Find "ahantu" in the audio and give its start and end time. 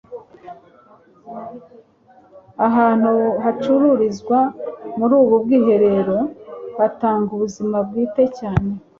2.67-3.11